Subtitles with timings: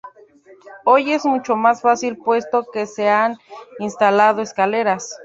[0.83, 3.37] Hoy es mucho más fácil puesto que se han
[3.77, 5.15] instalado escaleras.